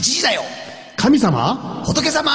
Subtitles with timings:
[0.00, 0.40] 8時だよ
[0.96, 1.84] 神様？
[1.84, 2.32] 仏様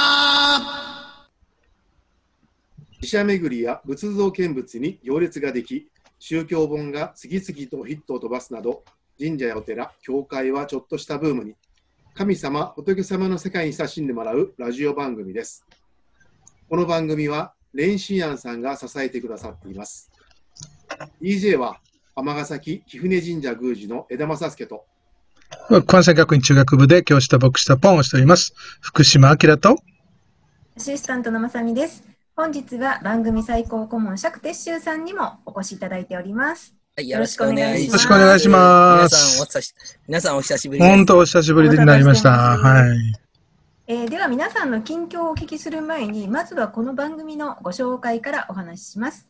[3.00, 5.88] 寺社巡りや仏像見物に行列ができ、
[6.20, 8.84] 宗教本が次々とヒットを飛ばすなど、
[9.18, 11.56] 神社やお寺、教会はちょっとしたブームに、
[12.14, 15.66] 神様、仏様の世界に親しんでもらうラジオ番組です。
[16.70, 20.12] この番組は、レンシーアンさんが支えてくださっています。
[21.20, 21.80] DJ は、
[22.14, 24.86] 尼崎貴船神社宮司の枝正介と、
[25.86, 28.54] 関西学院中学部で教師と牧師とポンをしております。
[28.80, 29.78] 福島明と。
[30.76, 32.04] アシスタントのまさみです。
[32.36, 36.72] 本日は番組最高顧問釈徹宗さんにもお越しいただいております。
[36.96, 37.86] はい、よろしくお願いします。
[37.86, 39.74] よろしくお願いします皆さんお久し
[40.06, 40.96] 皆さんお久しぶりです。
[40.96, 42.56] 本当お久しぶりになりました。
[42.58, 43.26] しはい。
[43.88, 49.28] えーでは皆さんの近況をお聞きする前に、まずはこの番組のご紹介からお話しします。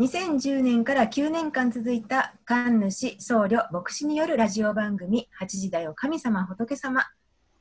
[0.00, 7.04] 2010年から9年間続いた神主、僧侶、牧師によるラジオ番組8時だよ神様仏様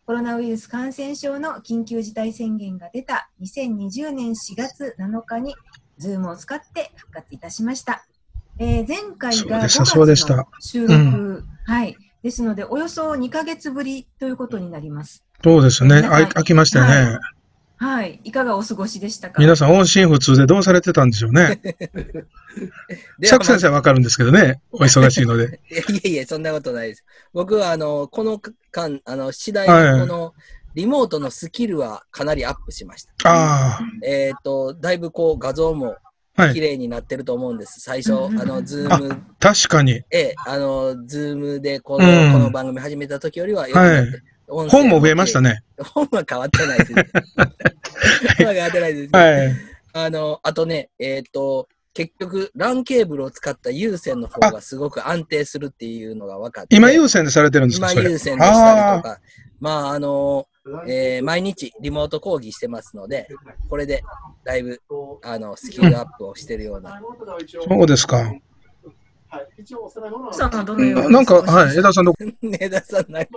[0.06, 5.54] コロナウイルス感染症の緊急事態宣言が出た2020年4月7日に
[6.00, 8.06] Zoom を使って復活いたしました。
[8.58, 11.98] えー前回がそうでした5月の収録、はい。
[12.24, 15.26] ですので、およそ2ヶ月ぶりということになります。
[15.44, 16.08] そうですね。
[16.10, 17.16] あい飽きましたよね。
[17.16, 17.20] は
[17.80, 18.20] はい。
[18.26, 19.42] いかがお過ごしでしたか？
[19.42, 21.62] 皆さん、音信不通でどうされてたんでしょうね。
[23.24, 24.62] 釈先生はわかるんですけどね。
[24.72, 25.62] お忙しいので。
[25.72, 27.06] いやいやいや、そんなことないです。
[27.34, 28.42] 僕は、あの、この
[28.72, 30.34] 間、あの、次第はいにこの、
[30.76, 33.14] リモートのスキルはかなりアップしました。
[33.24, 35.96] あえっ、と、だいぶこう、画像も。
[36.54, 37.82] 綺麗になってると思うんです。
[37.82, 40.02] 最初、うんあの、ズあーム、確かに。
[40.10, 45.64] ええ、あの、ズームでこの、うんこの番組始めた時よりは良くなって、音声本も増えましたね。
[45.94, 46.94] 本は変わってないです。
[48.38, 49.16] 本は変わってないです。
[49.16, 49.52] はい。
[49.94, 56.76] あの、あとね、えっ、と、結局、LAN ケーブルを使った有線の方がすごく安定するっていうのが分かって。
[56.76, 58.12] 今優先でされてるんですか今それ？
[58.12, 59.20] 優先でしたりとあか、
[59.60, 60.48] まあ、あの、
[60.88, 63.28] えー毎日リモート講義してますので、
[63.70, 64.04] これで
[64.44, 64.82] だいぶ、
[65.24, 66.96] あの、スキルアップをしてるような。
[66.96, 67.02] あ。
[67.68, 68.32] そうですか。
[70.32, 71.78] さんはどのようにななんか、はい。
[71.78, 73.32] 枝でしたさんの、 ねださんなんか、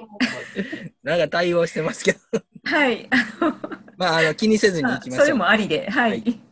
[1.02, 2.18] なんか対応してますけど、
[2.64, 3.08] はい。
[3.96, 5.38] まあ、あの、気にせずに行きまそれしょう。
[5.38, 6.42] もありで、ははいい。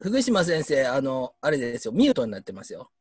[0.00, 2.92] 福島先生、あの、あれですよ、ミュートになってますよ。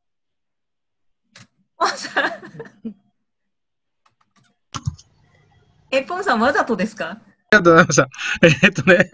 [5.92, 7.22] え、ポンさんわざとですか？
[7.22, 8.10] ありがとうございました。
[8.44, 9.08] えーっとね、はい。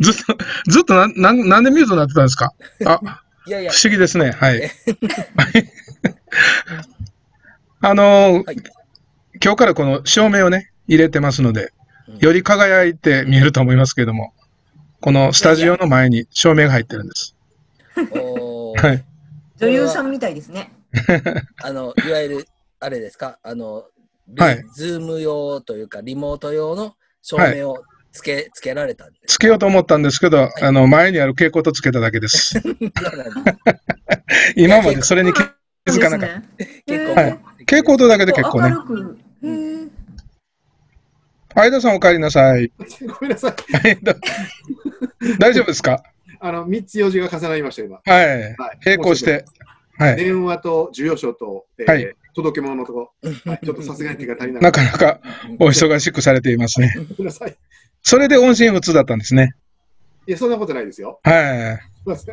[0.00, 0.38] ずっと、
[0.70, 2.52] ずっとなん、なんなんでミュートになってたんですか？
[2.86, 3.00] あ、
[3.46, 3.72] いやいや。
[3.72, 4.30] 不、思議ですね。
[4.30, 4.62] はい。
[7.80, 8.56] あのーはい。
[9.42, 11.72] 今日からこの照明をね、入れてますので
[12.08, 14.32] うん、より輝いて見えると思いますけれども、
[15.00, 17.34] このスタジオの前に照明が入ってるんです。
[19.60, 20.72] 女優さんみたいですね。
[21.62, 22.48] あの、いわゆる、
[22.80, 23.84] あれですか、あの、
[24.36, 24.64] はい。
[24.74, 29.34] ズーム用というか、リモート用の照明をつけ、つけられたんです。
[29.34, 32.60] つけようと思ったんですけど、あの、前にある蛍光灯つけただけです。
[34.56, 35.40] 今までそれに気
[35.90, 36.40] づかなかった。
[37.60, 38.74] 蛍光灯だけで結構ね
[41.54, 42.70] 相田さんお帰りなさい。
[43.06, 43.72] ごめんなさい。
[43.76, 44.14] はいだ
[45.38, 46.02] 大丈夫ですか？
[46.40, 48.00] あの、3つ用事が重なりました、今。
[48.04, 48.40] はい。
[48.42, 49.44] はい並行して。
[49.98, 50.16] はい。
[50.16, 53.10] 電話と授与書と、えーはい届け物のとこ、
[53.44, 55.20] はいちょっとさすがに手が足りななかなか
[55.58, 56.94] お忙しくされていますね。
[56.96, 57.56] ごめんなさい。
[58.02, 59.54] それで音信不通だったんですね。
[60.26, 61.18] いや、そんなことないですよ。
[61.24, 61.78] は
[62.16, 62.26] す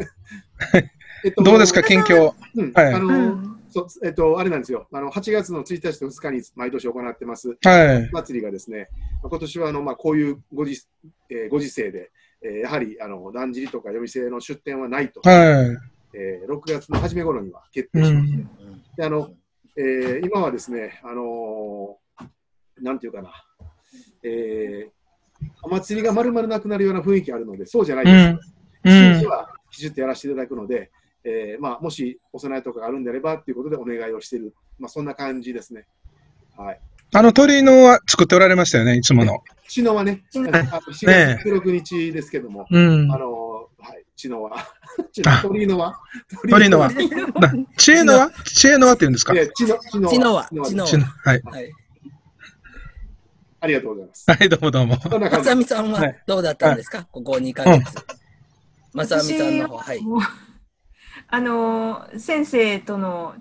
[1.27, 1.43] い。
[1.43, 2.33] どうですか、近況。
[2.55, 4.87] うんはいあのうんそうえっと、あれなんですよ。
[4.93, 8.09] あの8月の1日と2日に毎年行ってますはい。
[8.13, 8.87] 祭りがですね、
[9.21, 10.79] まあ今年はあの、まあ、こういうご時,、
[11.29, 12.11] えーご時世で、
[12.41, 15.77] えーやはりあのだんじりとか夜店の出店はないと、は
[16.13, 17.99] えー6月の初め頃には決い。
[17.99, 18.47] う定しまして、ん。
[18.95, 19.33] であの
[19.77, 22.25] えー今はですね、あのー
[22.81, 23.31] なんていうかな、
[24.23, 24.95] えー
[25.61, 28.15] お祭りがまるまるなくなるような雰囲気あるので、そうじゃないです。
[28.15, 28.33] うん。
[28.33, 28.39] う
[28.83, 29.29] 新規ん。
[29.29, 30.91] はきちっとやらせていただくので、
[31.25, 35.87] えーまあ、もしお供えとかがあるんであればということでお願いをしている、まあ、そんな感じですね。
[36.57, 36.79] はい。
[37.13, 39.39] あの鳥のは作っておられましたよね、いつもの。
[39.67, 43.17] 知能はね、知能あの4ね月16日ですけども、うんあ。
[43.17, 43.44] のは
[44.15, 44.55] い、 知能 は、
[45.11, 45.99] 知能鳥のは、
[46.49, 48.31] 鳥のはな知恵のは？
[48.45, 48.93] 知恵のは？
[48.93, 49.33] って言うんですか？
[49.33, 51.41] いや知能知能知能は知能知能知恵のはい。
[51.43, 51.71] はい。
[53.61, 54.25] ありがとうございます。
[54.31, 54.97] はい、どうもどうも。
[55.19, 56.23] まさみさんははい。
[56.27, 57.83] どうだったんですか、ここ2ヶ月。
[58.93, 59.99] まさみさんの方、はい。
[61.27, 63.33] あのー先生との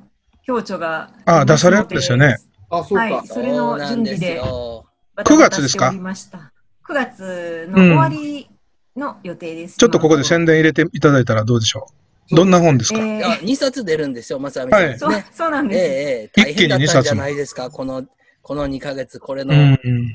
[0.47, 2.37] 共著がああ出されるんですよね。
[2.70, 3.05] あ、そうか。
[3.05, 4.87] はいそれの準備でそうなんですよ。
[5.17, 6.53] バタバタ9月ですかしておりました。
[6.88, 8.49] 9月の終わり
[8.96, 9.76] の予定です。
[9.76, 11.87] ちょっとここで宣伝入れていただいたらどうでしょ
[12.31, 13.17] どんな本ですか、えー。
[13.19, 14.99] いや2冊出るんですよ、まさみさん、はい。
[14.99, 15.26] そうね。
[15.32, 15.81] そうなんです。
[15.81, 15.94] えええ
[16.25, 18.05] え、大変だったんじゃないですか、この、
[18.43, 19.55] この2ヶ月、これの。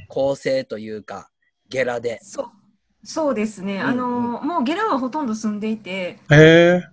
[0.08, 1.30] 構成というか、
[1.70, 2.20] ゲラで。
[2.24, 2.46] そう
[3.04, 4.10] そうですね、んあの
[4.42, 6.84] もうゲラはほとんど住んでいて、ええ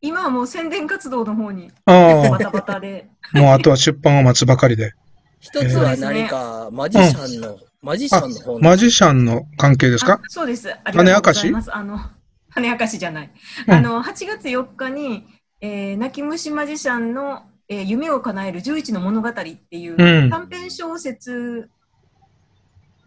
[0.00, 4.94] 今はもう宣伝活動の方にあバタバタで、あ、もうあとは出版を待つばかりで。
[5.40, 10.14] 一つは何か、マジシャンの、マジシャンの本マジシャンの関係ですか？
[10.14, 10.70] あそうです。
[10.70, 11.74] ありがとうござい種明かします。
[11.74, 11.98] あの、
[12.52, 13.30] 種明かしじゃない。
[13.66, 15.26] うんあの、8月4日に、
[15.60, 19.46] えー、泣き虫マジシャンの、えー夢を叶える11の物語って
[19.78, 21.70] いううん短編小説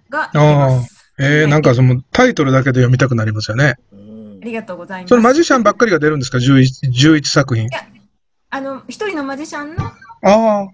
[0.10, 1.14] が出ます。
[1.20, 3.76] ええなんかそのタイトルだけで読みたくなりますよね。
[3.92, 5.10] うんありがとうございます。
[5.10, 7.70] そのマジシャンばっかりが出るんですか ?11、11作品。
[8.50, 9.94] あの、一人のマジシャンのあ
[10.24, 10.68] あ、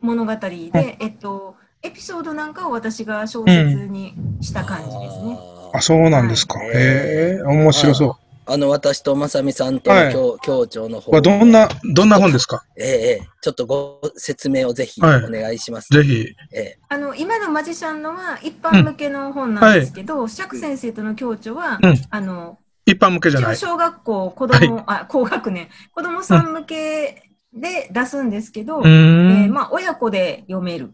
[0.00, 5.38] 物語で、えっと、エピソードなんかを私が小説にした感じですね。
[5.74, 6.58] あ、そうなんですか。
[6.58, 8.16] はいへえ面白そ
[8.46, 11.00] あの、私とまさみさんとはいの協協調のう。
[11.00, 12.64] 方、はどんな、どんな本ですか？
[12.76, 12.90] えええ
[13.22, 15.88] え、ちょっとご説明をぜひおはい願いします。
[15.92, 16.26] ぜひ。
[16.52, 23.56] ええあの今のマジシャンのは一般向けの本なんですけど、釈先生との共著は、うんあの一般向けじゃない。
[23.56, 28.82] 中小学校子供、あ高学年子供さん向けで出すんですけど、う。
[28.84, 30.92] えーまあ、親子で読める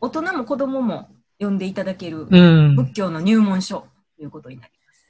[0.00, 1.08] 大人も子供も
[1.38, 2.76] 読んでいただけるうん。
[2.76, 3.86] 仏教の入門書
[4.16, 5.06] ということになります。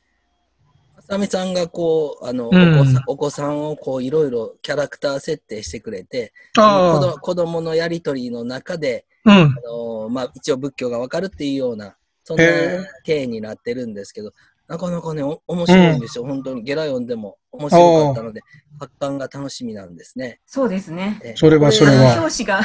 [0.96, 9.42] まさみさんがこう、あの、うんお子さんお子さんをこう、いろいろキャラクター設定してくれて、子あど子供のやりとりの中で、あ。
[9.42, 9.54] うん。
[9.58, 14.32] あのまあ、一応仏教がわかるっていうような、そんなへ体になってるんですけど、
[14.70, 16.24] なかなかね、お面白いんですよ。
[16.24, 18.42] 本当にゲラ読んでも面白かったので、
[18.78, 20.40] 発刊が楽しみなんですね。
[20.46, 21.20] そうですね。
[21.24, 22.60] ええそれはそれは表紙が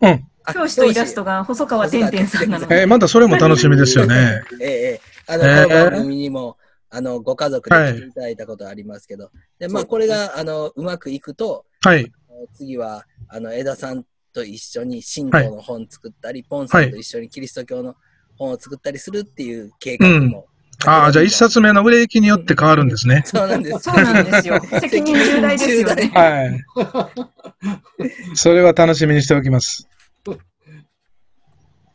[0.00, 0.28] うん。
[0.48, 4.42] あ表紙とイラストが細川てんてんさんなので、えー、またそれも楽しみですよね。
[4.60, 6.56] ええええ、あの、へえこの番組にも、
[6.90, 12.10] あの、ご家族で来ていただいたことありますけど、で、まあ、これが、あの、うまくいくと、はい。
[12.54, 17.96] 次は、あの、枝さんと一緒に神道の本作ったり、ポンさんと一緒にキリスト教の
[18.36, 20.46] 本を作ったりするっていう計画も。
[20.86, 23.22] ああ、じゃあ一冊目の売れ行きによって変わるんですね。
[23.26, 23.78] そうなんです。
[23.80, 24.60] そうなんですよ。
[24.80, 26.10] 責任重大ですよね。
[26.14, 26.64] はい。
[28.34, 29.88] それは楽しみにしておきます。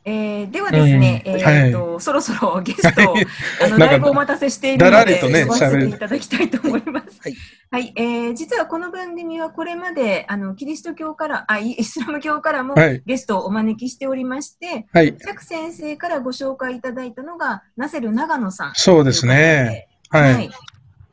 [0.05, 3.15] えーではですね、うんえーとそろそろゲストを
[3.61, 7.19] あのなんかだいぶお待たせしているだので、ね呼ばせていただきたいと思います。
[7.21, 7.35] はい。
[7.71, 15.15] はい、えー実はこの番組はこれまであのキリスト教からあイイスラム教からもはいゲストをお招きしておりまして、はい。
[15.17, 18.71] 釈先生からご紹介いただいたのがナセル長野さん。
[18.75, 19.87] そうですね。
[20.09, 20.19] は。
[20.19, 20.49] はいい。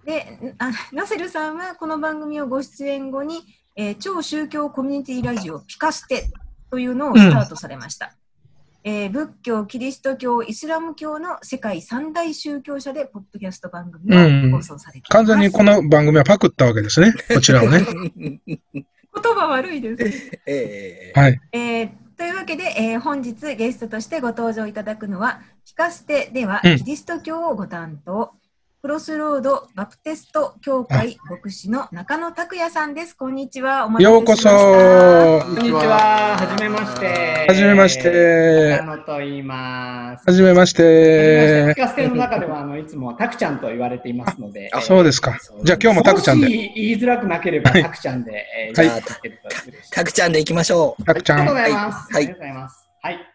[0.04, 3.42] であナセルさんはこの番組をご出演後に、
[3.76, 6.30] えー超宗教コミュニティラジオピカステ
[6.70, 8.16] というのをスタートされました。
[8.82, 14.14] えー仏教、キリスト教、イスラム教の世界三大宗教者でポッドキャスト番組
[14.54, 15.10] を放送されています。
[15.12, 17.12] 完全にこの番組はパクったわけですね。
[17.34, 17.80] こちらをね。
[18.72, 20.30] 言葉悪いです。
[20.46, 21.40] ええはい。
[21.52, 28.32] えーというわけで、えー本日ゲストとしてご登場いただくのは、ピカステではうんキリスト教をご担当、
[28.82, 33.14] クロスロードバプテスト教会牧師の中野拓也さんです。
[33.14, 33.84] こんにちは。
[33.84, 34.38] お待たせようこそ。
[34.38, 34.56] しました。
[34.56, 36.38] はこんにちは。
[36.38, 37.54] はじめまして。
[37.54, 38.96] じめまして中。
[38.96, 40.24] 野と言います。
[40.26, 41.74] はじめましピて。
[41.76, 45.38] カステの中ではあのいつもタクちゃんと言われていますので、あそうですか。
[45.62, 46.46] じゃあ今日もタクちゃんで。
[46.46, 49.02] もし言いづらくなければはいタクちゃんで、えーはい
[49.90, 51.04] タクちゃんで行きましょう。
[51.04, 51.40] タクちゃん。
[51.40, 52.14] ありがとうございます。
[52.14, 52.88] はいありがとうございます。
[53.02, 53.29] はい。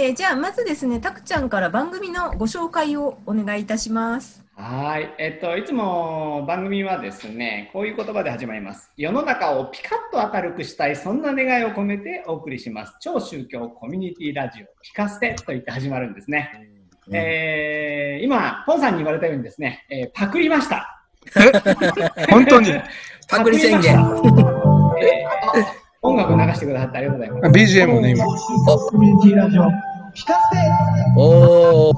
[0.00, 4.44] えーじゃあまずですね、たくちゃんから番組のご紹介をお願いいたします。
[4.54, 5.12] はい。
[5.18, 8.92] えっと、いつも番組はですね、こういう言葉で始まります。
[8.96, 12.94] 世の中をピカッと明るくしたい、そんな願いを込めてお送りします。
[13.00, 16.48] 超宗教コミュニティラジオ、ピカステと言って始まるんですね。
[17.12, 21.02] えー今、ポンさんに言われたようにですね、えーパクりました。
[22.30, 22.68] 本当に？
[23.28, 23.98] パクリ宣言。
[26.00, 27.76] 音楽流してくださってありがとうございます。
[27.80, 28.24] BGM をね、今。
[28.24, 29.64] コミュニティラジオ、
[30.18, 30.56] ピカステ
[31.16, 31.94] おー。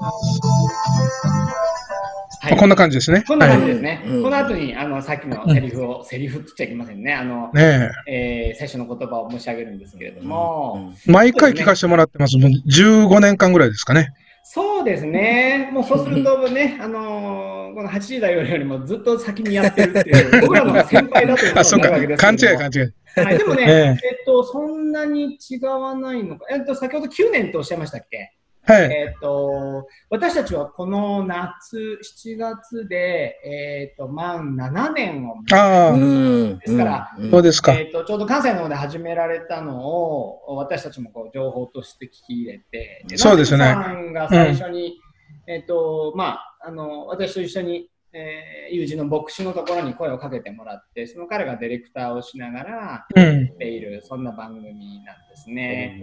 [2.43, 3.25] はいこんな感じですね。
[3.27, 4.03] こんな感じはですね。
[4.07, 7.15] うんこの後にあのさっきのセリフを、セリフって言っちゃいけませんね。
[7.15, 11.11] あのい。、ねえー最初の言葉を申し上げるんですけれども、え。
[11.11, 12.37] 毎回聞かせてもらってます。
[12.37, 14.13] もう15年間ぐらいですかね。
[14.53, 15.71] そうですね。
[15.73, 22.17] もうそうするとね、 あのーこの8時台よりもずっと先にやってるっていう、 僕らの先輩だということになるわけで。
[22.17, 23.27] す勘けども違い勘違い。
[23.27, 26.47] はい、でもね、ええっと、そんなに違わないのか。
[26.51, 28.33] えっと、先ほど9年とおっしゃいましたっけ？
[28.63, 28.83] はい。
[28.93, 37.31] えっと、私たちはこの夏、7月で、えっと、満7年を迎えああ、んですからうん。
[37.31, 37.73] そうですか。
[37.73, 43.65] えー、とちょうど関西の方で始められたのを私たちもこう情報として聞き入れて、そうですね。
[43.65, 44.99] さんが最初に、
[45.47, 54.65] えーとまあ、あの私と一緒にえー友人の牧師のところに声をかけてもらって、その彼がディレクターをしながらうんやっている、そんな番組
[55.05, 55.99] なんですね。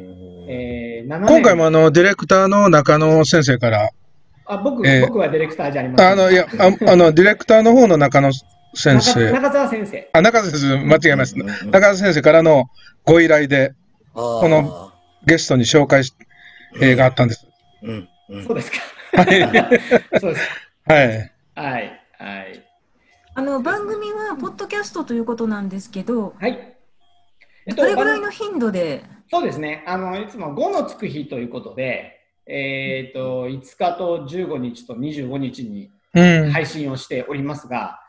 [0.48, 3.90] えー7年今回もあの、ディレクターの中野先生から、
[4.46, 6.12] あ僕えー僕はディレクターじゃありません。
[6.12, 8.32] あの、いや、ああの、ディレクターの方の中野
[8.76, 10.10] 先中生、中澤先生。
[10.14, 11.44] あ、中野先生、間違えました。
[11.44, 12.66] うんうんうん中野先生からの
[13.06, 13.74] ご依頼で、
[14.14, 14.92] ここの、
[15.26, 16.14] ゲストに紹介し、
[16.82, 17.46] えーがあったんです。
[17.84, 18.78] うんうんそうですか。
[19.14, 19.80] はい。
[20.20, 20.50] そうです。
[20.86, 21.32] はい。
[21.56, 21.97] はい。
[23.38, 26.76] あの番組はポッドキャストということなんですけど、はい。
[27.68, 29.84] えっどれぐらいの頻度で、そうですね。
[29.86, 36.50] あの、いつも5のつく日ということで、えっ、と、5日と15日と25日にうん。
[36.50, 38.00] 配信をしておりますが、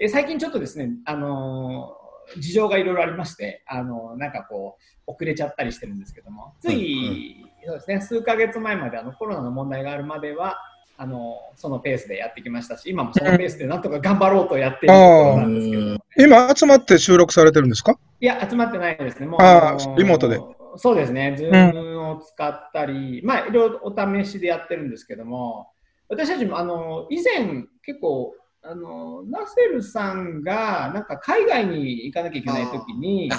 [0.00, 10.58] え最近ちょっとですね、あのー事情がいろいろありまして、あのーなんかこう、遅れちゃったりしてるんですけども、つい、そうですね、数ヶ月前まであのコロナの問題があるまでは、
[11.02, 15.82] あのーそのペースでやってきましたし、今もそのペースでなんとか頑張ろうとやっているところなんですけど。
[15.82, 17.98] も、今集まって収録されてるんですか？
[18.20, 19.26] いや、集まってないですね。
[19.26, 20.40] もうあリモートで。
[20.76, 23.94] そうですね、ズームを使ったり、まあ、いろいろお
[24.24, 25.68] 試しでやってるんですけども、
[26.08, 33.30] 私たちも、あの、以前、結構、あの、ナセルさんが、なんか海外に行かなきゃいけないときに、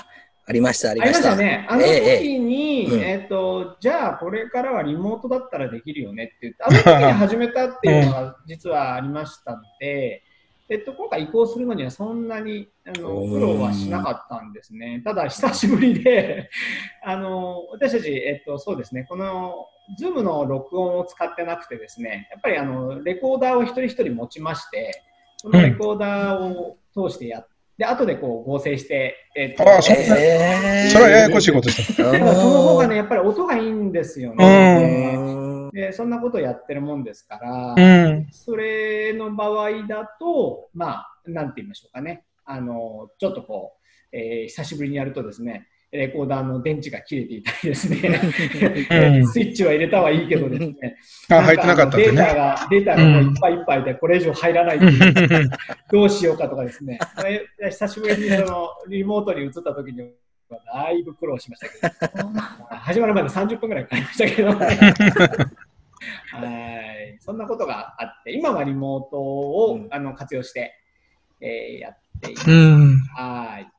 [0.45, 1.21] あありました、あありまりまし。
[1.21, 1.65] したたね。
[1.69, 10.23] あのええ時に、うんえっ、と、じゃあこれからはリモートだったらできるよねって言って、あの時に始めたっていうのが 実はありましたので、
[10.69, 15.01] えっと、今回移行するのにはそんなにあのうん苦労はしなかったんですね。
[15.03, 16.49] ただ、久しぶりで、
[17.03, 25.03] あの、私たち、えっと、そうですね、この、ズームの録音を使ってなくてですね、やっぱりあの、レコーダーを一人一人持ちまして、
[25.37, 32.03] そのレコーダーを通してやって、で、後でこう合成して、えっと、ああそうえーそれはややこしいことした。
[32.11, 35.15] ただその方がね、やっぱり音がいいんですようね。
[35.17, 38.27] うんでそんなことをやってるもんですから、うん。
[38.31, 42.25] それの場合だと、まあ、なんて言いましょうかね。
[42.45, 43.73] あの、ちょっとこ
[44.11, 48.19] う、えー久しぶりにやるとですね、レコーダーの電池が切れていたりですね、
[48.91, 50.97] うん スイッチは入れたはいいけどですね、
[51.29, 52.33] あ、入ってなかったデータね。
[52.33, 55.49] が、データがもういっぱいいっぱいで、これ以上入らないっていう
[55.91, 62.29] どうしようかとかですね、え久しぶりにそのリモートに移った時にはだいぶ苦労しましたけど、
[62.69, 64.65] 始まるまで30分ぐらいかかりましたけどね。
[66.31, 70.73] はい、そんなことがあって、今はリモートを、うんあの活用して、
[71.39, 72.51] えーやっています。
[72.51, 72.97] うん。
[73.15, 73.72] はい。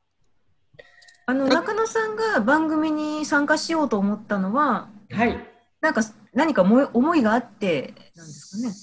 [1.27, 5.37] あの中野さんが番組に参加しようと思ったのは、はい。
[5.81, 6.01] なんか
[6.33, 8.73] 何か思い思いがあってなんですかね。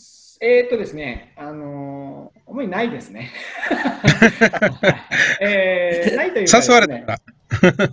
[0.45, 3.31] えーっとですね、あのー思いないですね。
[3.71, 4.67] は
[5.41, 7.19] いえーないというかね誘われた。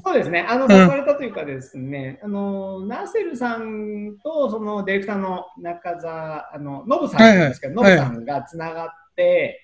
[0.03, 9.61] そうですね、あのうん誘われたというかですね、あのナセルさんとそのディレクターの中澤、あのノブさんなんですけど、ノはいはいブさんがつながって、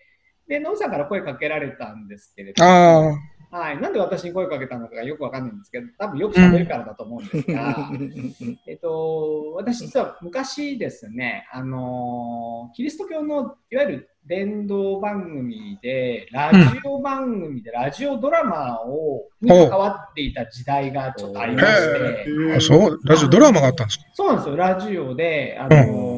[0.48, 3.35] でノブさんから声かけられたんですけれども、ああ。
[3.56, 7.90] はい、なんで私に声かけたのかがよくわかんないんですけど、多分よく喋るからだと思うんですが、
[8.68, 22.26] えっと、私実は昔ですね、あのキリスト教のいわゆる伝道番組で、ラジオ番組でラジオドラマをに関わっていた時代がちょっとありまして、
[22.58, 24.06] あそう、ラジオドラマがあったんですか？
[24.14, 26.15] そうなんですよ、ラジオで、あの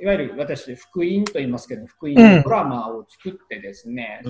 [0.00, 4.22] いわゆる私、福音と言いますけど、福音のドラマを作ってですね。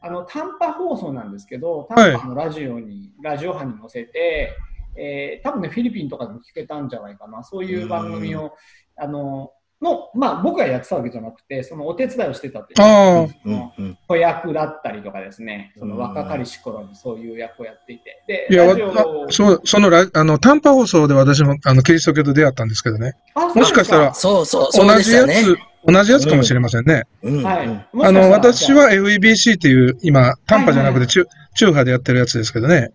[0.00, 2.12] あの短波放送なんですけど、はい。
[2.12, 4.56] 短波のラジオに、ラジオ波に乗せて、
[4.96, 8.54] えー多分ね、フィリピンとかでも聞けたんじゃないかな、そういう番組を、
[8.96, 9.52] あの、
[9.84, 18.94] の、まあ、僕がやってたわけじゃなくて、そのお手伝いをしてたという子役だったりとかですね、その若かりし頃にそういう役をやっていて、で、いや、ラジオわ
[19.28, 23.12] あそう、そのラ、あの、短波放送で私も、あの、キリスト教と出会ったんですけどね。
[23.34, 25.56] あもしかしたら、そうそう、そう同じやでしたね。
[25.86, 27.02] つ、同じやつかもしれませんね。
[27.22, 27.66] うんはい。
[27.66, 32.90] うんあの、私は FEBC っていう、今、短波じゃなくはいて、中、中波でやってるやつですけどね。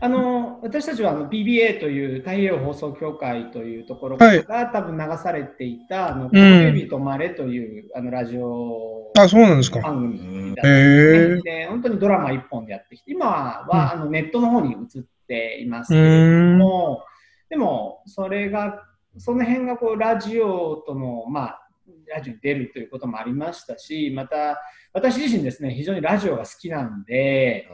[0.00, 9.80] あの私たちはあの PBA という太平洋放送協会というところから多分流されていた、あのコベビーとマレというあのラジオあ、そうなんですか。
[9.80, 16.58] 番組だったんへで本当にドラマ一本でやってきて今は、あのネットの方に移っていますうけれど。
[16.58, 17.04] も
[17.50, 18.84] でもそれが
[19.18, 21.68] その辺がこうラジオとのまあ
[22.08, 24.58] ラジオに出るということもありましたしまた
[24.94, 27.66] 私自身ですね非常にラジオが好きなんで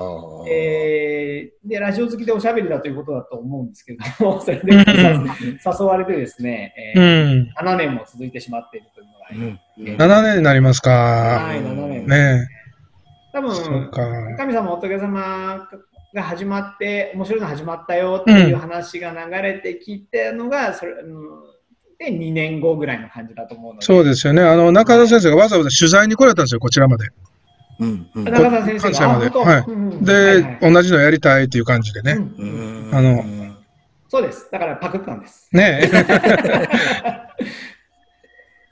[0.49, 7.53] えーで、ラジオ好きでおしゃべりだということだと思うんですけれども、 それで誘われてですね、えうーん。
[7.61, 10.91] 7年も続いてしまっているというのがうん7年になりますか。
[10.91, 12.07] はい、7年。
[12.07, 12.49] ね
[13.33, 14.37] 多分、か。
[14.37, 15.69] 神様、仏様
[16.15, 21.58] が始まって、面白いの始まったよっていう話が流れてきてのが、それ、うん
[21.99, 23.85] て2年後ぐらいの感じだと思うので。
[23.85, 24.43] そうですよね。
[24.43, 27.09] あの、中田先生がわざわざ取材に来られたんですよ、こちらまで。
[27.81, 28.93] うんうん中田先生が。
[28.93, 29.59] 関西までは
[30.01, 32.13] いで、はいはい同じのやりたいっていう感じでね。
[32.13, 33.25] うんうんあの
[34.11, 34.49] そうです。
[34.51, 35.51] だからパクったんです。
[35.53, 35.89] ねえ。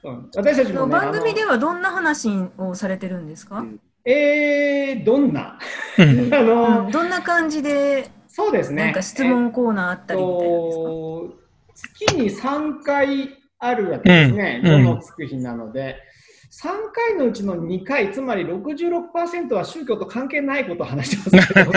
[0.01, 3.67] そう私たちも、ね、番組であはどんな話をされてるんですか、の
[4.05, 5.59] えー、どんな？
[5.97, 8.85] うん あの、うんどんな感じでそうですね。
[8.85, 11.46] なんか質問コーナーあったりみたいなんですか、と
[11.77, 14.83] 月に3回あるわけですね、うん。
[14.83, 15.97] どのつく日なので、
[16.51, 21.53] 3回のうちの2回、つまり66%は宗教と関係ないことを話してます。
[21.53, 21.71] けど、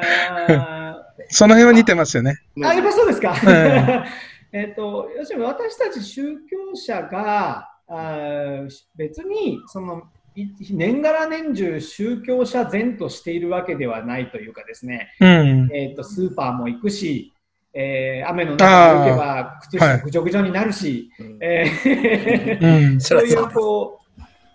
[0.00, 0.96] あ
[1.28, 2.38] その辺は似てますよね。
[2.56, 2.66] ー。
[2.66, 3.34] あ、やっぱそうですか？
[3.44, 4.04] え
[4.52, 10.02] えっと、要するに私たち宗教者が、あー別にその
[10.34, 15.70] い年がら年中宗教者前としているわけではないというかですね、うん。
[15.72, 17.32] えー、とスーパーも行くし、
[17.78, 23.00] えー雨の中歩けば靴下ぐちょぐちょになるし、うんえーうん。
[23.02, 24.00] そういううこ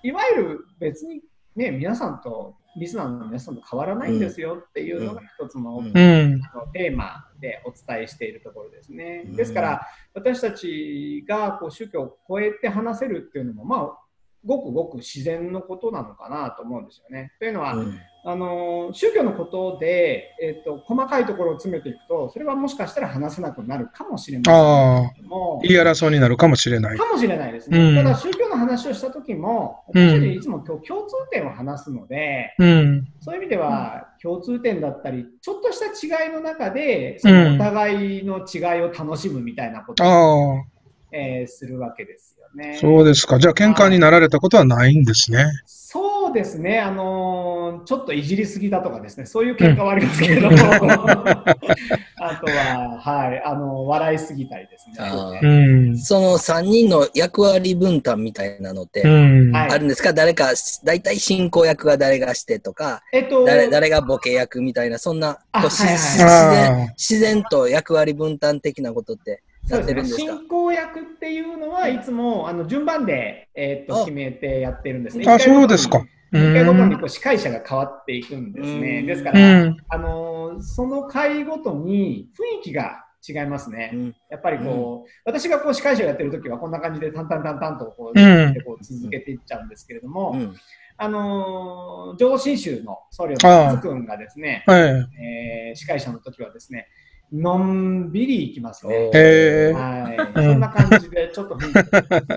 [0.03, 1.21] ういわゆる別に、
[1.55, 6.41] ね、皆さんとリスナーの皆さんと変わらないんですよっていうのが一つの,、うんうん。
[6.73, 9.23] テーマでお伝えしているところですね。
[9.27, 13.97] うんですから私たちがこう宗教を超えて話せるっていうのもまあ
[14.43, 17.33] ごくごく自然のことなのかなと思うんですよね。
[17.37, 25.59] というのは、うんあの宗教のことで、えっと細かいところを詰めていくとそれはもしかしたら話せなくなるかもしれませんああ、けども。
[25.63, 26.97] 言い争いになるかもしれない。
[26.97, 27.95] かもしれないですね、うん。
[27.95, 33.07] ただ宗教の話をした時もうん私たちいつも共通点を話すので、うん。
[33.21, 40.63] そういう意味では共通点だったりちょっとした違いの中でそのお互いの違いを楽しむみたいなことを、ああ、
[41.11, 42.30] えーするわけです。
[42.30, 42.77] よね。
[42.79, 43.39] そうですか。
[43.39, 45.45] じゃあ、喧嘩になられたことはないんですね。
[45.93, 54.95] そうですね、あのーちょっといじりすぎだとかですね、そういう結果はありますけれども、 あとは、はい、あの笑いすぎたりですね。
[54.99, 55.97] あうーん。
[55.97, 60.51] その3人の役割分担みたいなのってあるんですか、誰か、
[60.85, 75.25] 大体進行役が誰がしてとか、えっと、誰誰がボケ役みたいな、そんな自あ然ー自然と役割分担的なことってなそうですね、進行役っていうのはいつもあの順番で、えっとあ決めてやってるんですね。
[75.31, 75.99] あ、そうですか。
[75.99, 76.99] う一回ごとにん。
[76.99, 78.99] こう司会者が変わっていくんですね。
[78.99, 79.77] うんですかうら、ん。
[79.89, 83.91] あのーその回ごとに雰囲気が違いますね。
[83.93, 90.55] うんやっぱりこう、私がこう司会者をやってるときはこんな感じで淡々淡々とこう,、うんこう続けていっちゃうんですけれども、うん
[90.97, 93.29] あのー浄土真宗の僧侶
[93.69, 94.81] の津君がですね、はい。
[94.81, 96.87] えー司会者の時はですね、
[97.31, 99.09] のんびりいきますね。
[99.13, 99.73] へえ。
[99.73, 101.57] はい、うんそんな感じでちょっと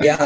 [0.00, 0.18] いや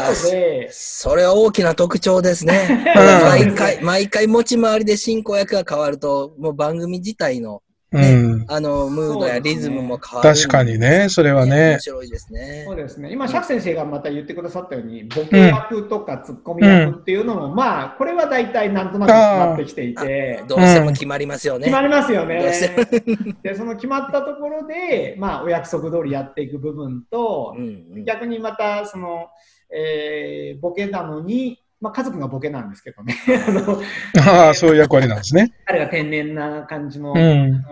[0.69, 2.67] それは大きな特徴ですね。
[2.69, 8.45] うん毎回、毎回持ち回りで進行役が変わると、もう番組自体の、うん。
[8.47, 10.35] あの、ムードやリズムも変わる。
[10.35, 11.79] 確かにね、それはね面。
[11.79, 12.75] 白いですねそう。
[12.75, 21.65] ですね、今、釈先生がまた言ってくださったように、ボケ役とかツッコミ役っていうのも、まあ、これは大体なんとなく決まってきていて、どうしても決まりますよね。
[21.65, 23.39] 決まりますよねどうして。
[23.49, 29.27] で、その決まったところで、まあ、お約束通りやっていく部分とう、んうん逆にまた、その、
[29.71, 33.15] えーボケなのに、まあ、家族がボケなんですけどね、
[33.47, 33.81] あの
[34.21, 35.53] ああ、そういう役割なんですね。
[35.65, 37.63] 彼が天然な感じの、うん。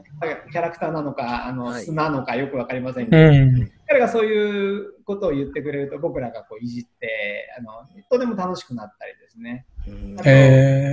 [0.49, 3.71] キャラクターなのか、あのはい素なのかよくわかりませんけうど、ん。
[3.85, 7.71] 彼がそういうことを言ってくれると、僕らがこういじって、あの
[8.09, 9.65] とても楽しくなったりですね。
[9.87, 10.15] うん。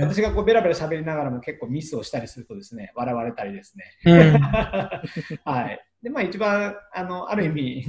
[0.03, 3.85] 私がこうベラベラ喋りながらも結構ミスをしたりするとですね、笑われたりですね。
[4.05, 4.39] うん。
[5.45, 5.79] はい。
[6.03, 7.85] で、まあ一番、あの、ある意味、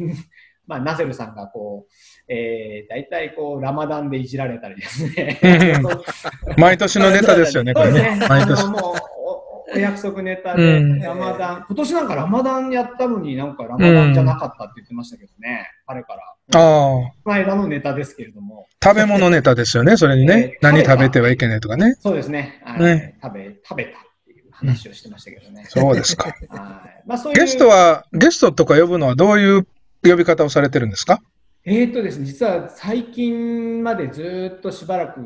[0.67, 5.41] まあナゼルさんがこう、えー、大体こう、ラマダンでいじられたりですね。
[5.43, 5.87] うん
[6.59, 8.71] 毎年のネタですよね、これね毎年の。
[8.71, 16.23] もうおお約束ネタで、うんラマダン、今年なんかラマダンやったのになんかラマダンじゃなかったって言ってましたけどね、彼から。
[16.23, 20.59] ああ、この間のネタですけれども、食べ物ネタですよね、それにえねー。
[20.63, 21.95] 何食べてはいけないとかね。
[22.01, 22.61] そうですね。
[22.65, 23.93] はいね食べ、食べたっ
[24.25, 25.65] ていう話をしてましたけどね。
[25.69, 26.29] そうですか。
[26.51, 27.03] はい。
[27.07, 27.39] まあそういう。
[27.39, 29.67] ゲストは、ゲストとか呼ぶのはどういう
[30.09, 31.21] 呼び方をされてるんですか？
[31.65, 35.21] えーっとですね、実は最近までずっとしばらく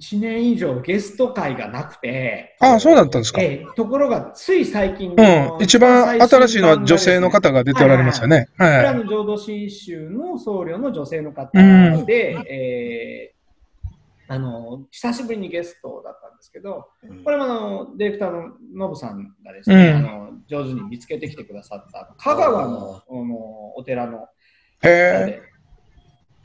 [0.00, 3.42] 1年以上ゲスト会がなくて、ああ、そうだったんですか。
[3.42, 5.62] えーところがつい最近うん。
[5.62, 8.48] 一番新しいのは女性の方が出ておられますよね。
[8.56, 13.33] これはあはの浄土真宗の僧侶の女性の方うんで、えー
[14.26, 16.88] あの久しぶりにゲストだったんですけど、
[17.24, 24.28] これもあのディレクターのノブさんがですね、うんあの上手に見つけてきてくださった香川のあのお寺の
[24.82, 24.86] い。
[24.88, 25.40] へ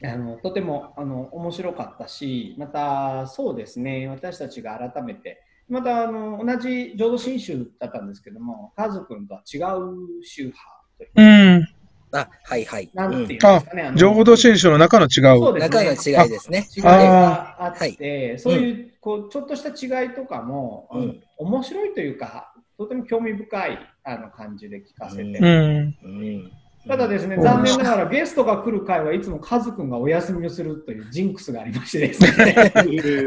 [0.01, 10.57] であのとてもあの面白かったし、またそうですね、私たちが改めて、またあの同じ浄土真宗だったんですけども、カズ君とは違う宗派
[10.97, 11.55] というえ。
[11.57, 11.78] うん。
[12.11, 12.89] あ、はいはい。
[12.93, 13.81] なんていうんうですかね。
[13.83, 15.39] あの浄土真宗の中の違う。
[15.39, 16.23] そうです中のね。
[16.23, 16.67] 違いですね。
[16.75, 25.95] 違いがあっはいて、そういうこうちょっとした違いとかも、うんうん面白いというか、とても興味深いあの感じで聞かせて、うんうん。
[26.03, 26.51] うん
[26.87, 32.55] ただですね、うん残念ながらゲストが来る回はいつもカズくんがお休みをするというジンクスがありましてですね。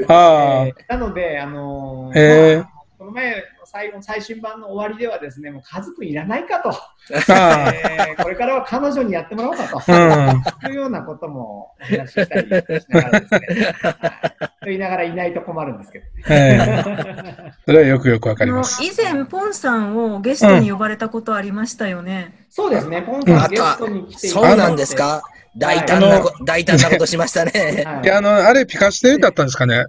[0.08, 6.74] あ えーなので、あのーへーまあこの前、最後の最新版の終わりではですね、もうカズくんいらないかと、
[7.10, 9.82] えーこれからは彼女にやってもらおうかと。
[9.90, 10.34] あ。
[10.34, 10.42] うん。
[10.42, 13.40] というようなこともお話ししたりしながらですね。
[13.40, 16.04] はい、と言いながらいないと困るんですけど。
[16.34, 16.36] は
[17.48, 17.54] い。
[17.64, 18.84] それはよくよくわかります。
[18.84, 22.46] 以前、ポンさんをゲストに呼ばれたことありましたよね。
[22.50, 25.22] そうですね、ポンさまんゲストに来てそうなんですか？
[25.56, 27.84] 大胆なこ、大胆なことしましたね。
[27.86, 29.86] はいいや、あの、あれ、ピカシテだったんですかね。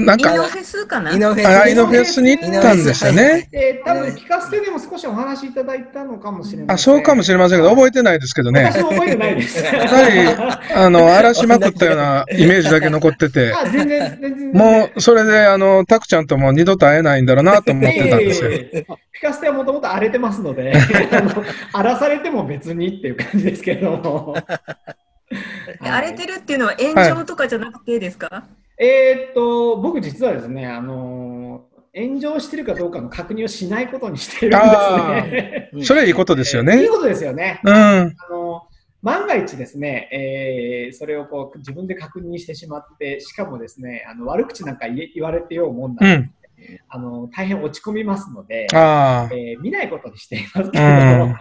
[0.00, 3.48] なんか、イノフェスかなイノフェスあイノフェスに行ったんですよね。
[3.50, 8.64] で、多分聞かせてでも少しお話しいただいたのかもしれない、あ、そうかもしれませんけど、覚えてないですけどね。
[8.64, 9.64] 私も覚えてないです。
[9.64, 14.52] やはり、あの、荒らしまくったようなイメージだけ残ってて、 あ、全然、全然。
[14.52, 18.50] もう、それで、あの、タクちゃんとも二度と会えないんだろうなと思ってたんですよ。
[18.50, 20.74] いえいえいえピカステはもともと荒れてますので、
[21.72, 24.36] 荒らされても別にっていう感じですけども。
[25.80, 28.44] 荒れてるっていうのは炎上とかじゃなくてですか、
[28.78, 34.72] えーっと、僕実はですね、あのー炎上してるかどうかの確認をしないことにしてるんです
[35.32, 35.70] ね。
[35.72, 36.86] うんそれいいことですよいいね。
[36.88, 37.58] ことですよね。
[37.64, 37.72] うん。
[37.72, 38.66] あの
[39.00, 46.30] 万が一ですね、えーそれをこう自分で確認してしまって、しかもですね、あの悪口なんか言われてようもんなら、うん。
[46.90, 51.36] あの大変落ち込みますので、あえー見ないことにしていますけども、うん。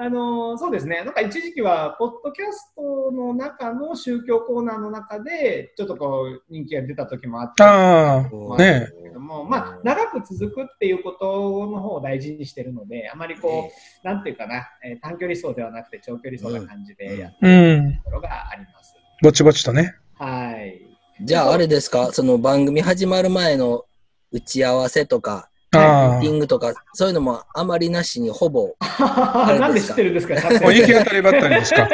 [0.00, 13.72] あのそうですね、なんか一時期は、ポッドキャストの中の宗教コーナーの中で、ちょっとこう人気が出た時もあったんですけども、まあ、長く続くっていうことの方を大事にしてるので、あまりこ
[14.04, 17.90] う、なんていうかな、えー短距離走ではなくて長距離走な感じでやってうん。
[17.90, 18.94] るところがあります。
[19.20, 19.96] ぼちぼちとね。
[20.14, 20.80] はい。
[21.24, 23.84] じゃあ、あれですか、その番組始まる前の
[24.30, 30.60] 打ち合わせとか、ミあーティングとか、そういうのもあまりなしに、ほぼ、 なんで知ってるんですか、あ。
[30.62, 31.88] もう行き当たりばったりですか？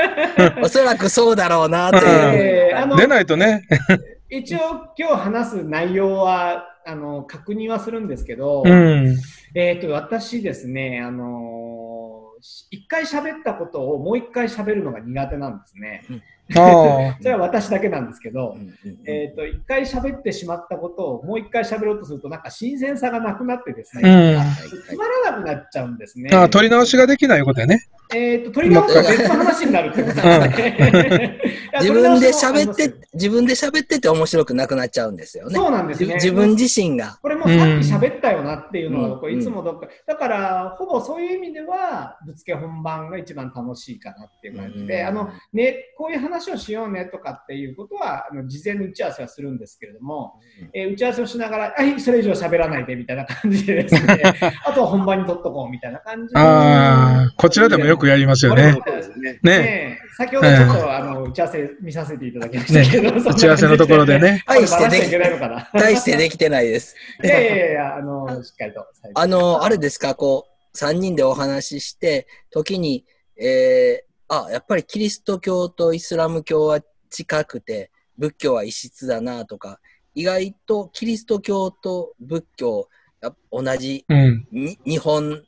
[0.63, 2.01] おそらくそうだろうなとい
[2.97, 3.63] 出ないとね。
[4.31, 4.59] 一応、
[4.97, 9.17] 今日話す内容はあの確認はするんですけど、うん。
[9.55, 16.03] えー、と私ですね、あのーし一回喋ったことをもう一回喋るのが苦手なんですね。
[16.57, 24.01] あ それは私だけなんですけどう、んうんうんえー、と一回喋ってしまったことをもう一回喋ろうとするとなんか新鮮さがなくなってですあ。
[24.01, 24.41] うね、ん。
[24.89, 26.31] つまらなくなっちゃうんですね。
[26.33, 27.87] ああ、取り直しができないことやね。
[28.15, 31.41] えー、と取り直すと別の話になるってことなんですね。
[31.81, 32.75] 自分で喋っ。
[32.75, 35.55] て、自分で喋ってて面白くなくなっちゃうんですよね。
[35.55, 36.15] そうなんですね。
[36.15, 37.19] 自分自身が。
[37.23, 50.41] これもさっき喋ったよなっていうのは、うんこういつもどっか、だから、ほぼそういう意味では、ぶつけ本番が一番楽しいかなっていう感じで、うんあの、ね、こういう話をしようねとかっていうことは、あの事前の打ち合わせはするんですけれども、
[50.73, 54.23] えー打ち合わせをしながら、はい、それ以上喋らないでみたいな感じでですね、
[54.65, 56.41] あとは本番に取っとこうみたいな感じで。
[56.41, 58.73] ああ、こちらでもよくやりますよね。
[58.73, 59.39] ね。
[59.43, 59.59] ね。
[59.59, 64.45] ね先ほどちょっと、あの打ち合わせ見させていただきましたけど、そんな打ち合わせのところでね。
[64.47, 65.71] これバラしちゃいけないのかな。
[65.75, 66.95] 大してできてないです。
[67.23, 68.87] いやいやいや、あの、しっかりと。
[69.15, 73.05] あの、あれですか、こう、3人でお話しして、時に、
[73.37, 74.14] えー、
[74.47, 79.81] あ、やっぱりキリスト教とイスラム教は近くて、仏教は異質だなとか、
[80.15, 82.89] 意外とキリスト教と仏教、
[83.51, 84.47] 同じうん。
[84.53, 85.43] に日本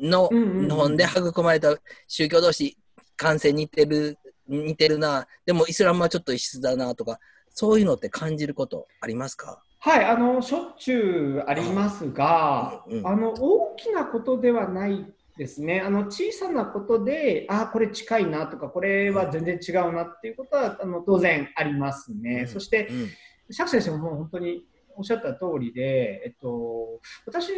[0.00, 0.68] の、うんうんうん。
[0.68, 1.76] 日本で育まれた
[2.08, 2.76] 宗教同士、
[3.16, 7.20] 感染似てる、似てるな、でもイスラムはちょっと異質だなとか、
[7.52, 9.62] そういうのって感じることありますか？
[9.78, 13.06] はい、あの、しょっちゅうありますが、うんうん。
[13.06, 15.06] あの、大きなことではない
[15.40, 15.80] ですね。
[15.80, 22.40] あの、小さなことで、あ、これ近いなとか、これは全然違うなっていうことは、あの、当然ありますね。
[22.40, 23.08] うんそしてう、ん。
[23.50, 27.52] 釈先生ももう本当におっしゃった通りで、えっと、私、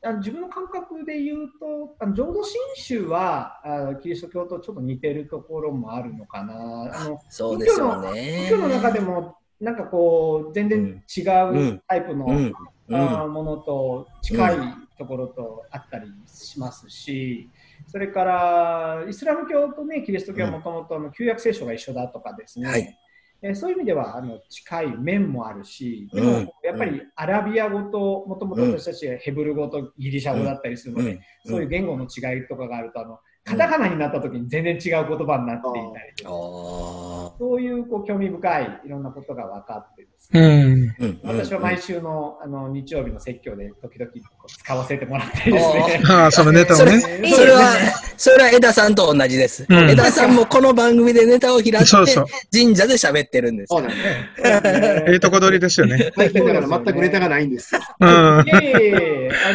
[0.00, 6.54] あの自分の感覚で言うと、あの浄土真宗はあキリスト教とちょっと似てるところもあるのかな。
[6.54, 8.46] あのそうですよね。
[8.48, 12.54] 仏教の中でも、なんかこう、全然違うタイプの、うん。
[12.90, 13.32] うん。
[13.32, 17.48] ものと近いところとあったりしますし、
[17.86, 22.98] それからイスラム教と、ね、キリスト教はもともと旧約聖書が一緒だとかですね、はい。
[23.40, 31.20] えーそういう意味ではあの近い面もあるし、でもうんやっぱりアラビア語ともともと私たちはヘブル語とギリシャ語だったりするので、うん。
[31.46, 37.17] そういう言語の違いとかがあるとあのカタカナになった時に全然違う言葉になっていたりとか。
[37.38, 40.94] そういうこう興味深いいろんなことが分かってですうね、ん。
[40.98, 44.10] うん私は毎週のあの日曜日の説教で時々
[44.46, 46.02] 使わせてもらったりですね。
[46.08, 46.96] ああ、そのネタをそれね。
[46.96, 47.62] いいですねそれは、
[48.16, 49.64] それは枝さんと同じです。
[49.68, 53.78] うん枝さんもこの番組でネタを拾って、そうそう神社で喋ってるんですよ。
[53.78, 55.04] そうなんです。
[55.12, 56.10] ええとこ取りですよね。
[56.16, 57.80] 最近だから全くネタがないんですよ。
[58.00, 58.44] あ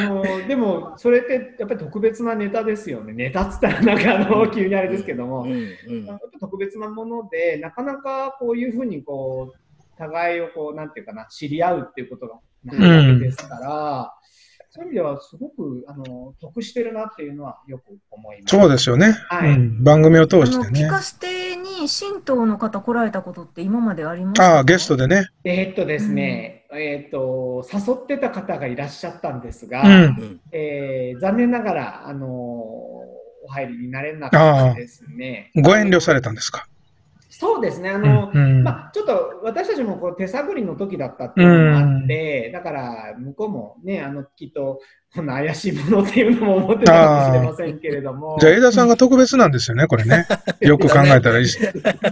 [0.08, 3.14] のでもそれってやっぱり特別なネタですよね。
[3.14, 14.14] ネタっつったらなんかあの急にあれですけども、うんうんやっぱ特別なものでなかなかこういうふうにこう互いをこうなんていうかな知り合うっていうことがないわけですから、
[14.72, 18.58] そういう意味ではすごくあの得してるなっていうのはよく思います。
[18.58, 19.14] そうですよね。
[19.30, 19.84] はいうん。
[19.84, 20.90] 番組を通してね
[21.58, 24.56] に神道の方来られたことって今までありますか？
[24.56, 25.28] ああ、ゲストでね。
[25.44, 29.92] えーっとですね、えーっと誘ってた方がいらっしゃったんですが、うん。
[29.92, 32.30] うんえー残念ながら、あのー
[33.46, 35.52] お入りになれなかったですね。
[35.56, 36.66] ご遠慮されたんですか？
[37.44, 38.64] そうですね、あうの、ん。
[38.64, 44.80] まあ、ちょっと私たちもこう手探りの時だったっていうのもあって、だから向こうもね、あのきっと
[45.14, 48.38] こんな怪しいものっていうのも思ってたかもしれませんけれども。
[48.42, 50.26] じゃあ、枝さんが特別なんですよね、これね。
[50.62, 51.60] よく考えたらいいし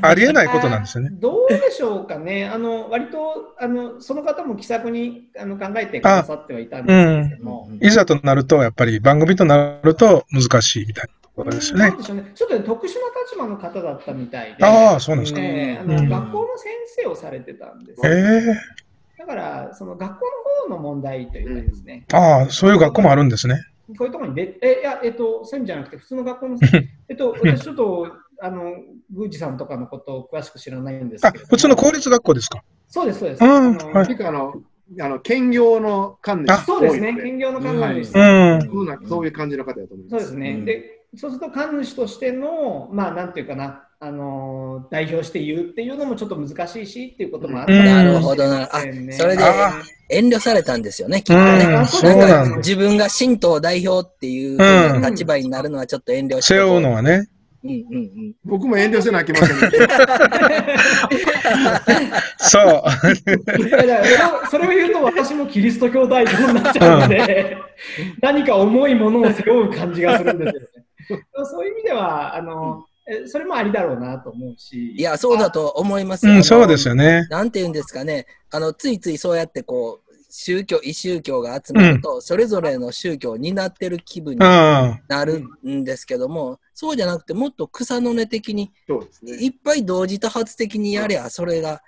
[0.02, 1.12] ありえないことなんですよね。
[1.13, 11.91] どうでしょうかね、あの割とあのその方も気さくにあの考えてくださってはいたんですけれども、うんいざとなると、やっぱり番組となると難しいみたいなところですよね
[12.36, 15.39] ちょっと特殊な立場の方だったみたいで、ああ、そうなんですか。
[15.41, 16.71] えーあうんの学校の先
[17.04, 18.15] 生をされてたんですえよ。
[18.54, 18.56] え
[19.19, 20.25] だから、その学校
[20.69, 23.62] の方の問題というかですね、ああ、そういう学校もあるんですね。
[23.97, 26.77] こういうところにで、え、いや、えっと、そういうんじゃなくて、普通の学校の先生、
[27.10, 28.08] えっと、私ちょっと、
[28.39, 28.73] あの、
[29.12, 32.63] 宮司さんとかのことを詳しく知らないんですあけれども、普通の公立学校ですか？
[32.88, 33.43] そうです、そうです。
[33.43, 34.54] うんあのはいあの、
[34.99, 38.17] あの兼業の関連あそうですね、兼業の関連です。
[38.17, 38.62] うん。
[38.62, 40.25] そうなそういう感じの方だと思います。
[40.25, 40.51] そうですね。
[40.51, 48.63] うんで、そうすると神主としての、まあ、なんていうかな、あの代表して言うっていうのもちょっと難しいしっていうこともあったうんなるほどな。
[48.63, 48.80] あ、
[49.12, 49.74] それであ
[50.10, 51.65] 遠慮されたんですよね、きっとうんね。
[51.65, 52.50] なんなんだ。
[52.50, 56.56] か自分が神道代表っていううん立場になるのはちょっと遠慮して。
[56.56, 57.28] 背負うのはね。
[57.63, 58.34] うんうんうん。
[58.43, 59.60] 僕も遠慮せなきゃいけません
[62.39, 62.84] そう。
[63.45, 67.56] それをそれを言うと私もキリスト教代表になっちゃうので、
[68.19, 70.67] 何か重いものを背負う感じがするんですよね。
[71.46, 74.94] そういう意味ではあの、えそれもありだろうなと思うし。
[74.94, 76.34] いや、そうだと思いますよ。
[76.34, 77.28] うん、そうですよね。
[77.30, 85.02] なんて言うんですかね、あのついついそうやってこう、宗教、異宗教が集まると、それぞれの宗教を担ってる気分にうん。
[85.08, 89.34] なるんですけども、そうじゃなくて、もっと草の根的に、そうですね。
[89.34, 91.82] いっぱい同時多発的にやりゃ、それが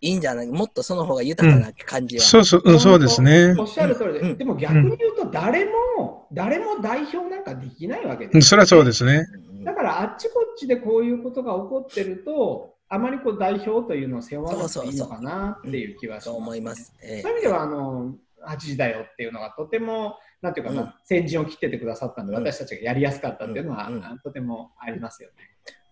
[0.00, 0.48] いいんじゃない？
[0.48, 2.22] もっとその方が豊かな感じは。
[2.22, 3.54] そうそう、うん、そうですね。
[3.58, 3.64] お。
[3.64, 4.38] っしゃる通りで、うん。
[4.38, 9.26] でも逆に言うと誰も、誰も代表なんかできないわけです、うんそれはそうですね。
[9.50, 9.64] うん。
[9.64, 16.94] だからあっちこっちでこういうことが起こってると、あまりこう代表というのを背負わなくていいのかなっていう気はします、そう思います。
[17.02, 17.22] ええ。
[17.22, 18.14] そういう意味では、あの、
[18.48, 20.92] 8時だよっていうのがとても、なんていうかな、うん。
[21.04, 22.42] 先陣を切っててくださったんで、うん。
[22.42, 23.94] 私たちがやりやすかったっていうのは、うん。
[23.96, 24.18] うん。
[24.24, 25.34] とてもありますよね。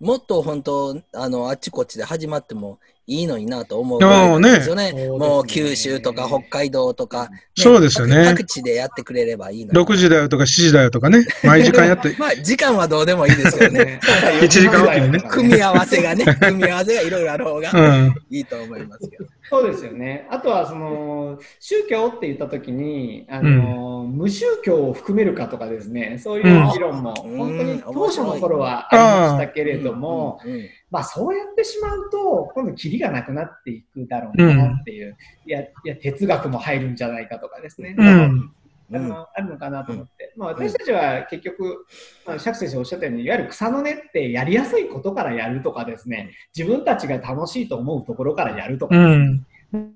[0.00, 4.04] もっと本当、あの、あっちこっちで始まってもいいのになと思うぐ
[4.42, 4.92] ですよね。
[4.92, 9.86] ねもう九州とか北海道とか、ねそうですよね各各地でやってくれればいいのに。
[9.86, 11.26] 6時だよとか7時だよとかね。
[11.42, 12.14] 毎時間やって。
[12.20, 13.98] まあ、時間はどうでもいいですよね。
[14.44, 18.14] 一時間おきにね 組み合わせがね、組み合わせがいろいろある方がうん。
[18.30, 19.24] いいと思いますけど。
[19.50, 20.26] そうですよね。
[20.30, 30.68] あとは、その、宗教って言ったときに、あの、無宗教を含めるかとかですね、そういう議論も、うん本当にうん当初の頃はありましたけれども、うんうん。
[30.90, 37.94] まあそうやってしまうと、今度キリがなくなっていくだろうなっていう、いや、いや、哲学も入るんじゃないかとかですね。
[37.98, 38.52] うん。
[38.90, 41.86] あのあるのかなと思って、まあ、私たちは結局、
[42.26, 46.30] まあ、釈先生おっしゃったようにいわゆる草の根ってやりやすいことからやるとかですね。
[46.56, 49.94] 自分たちが楽しいと思うところからやるとかうですね、ん。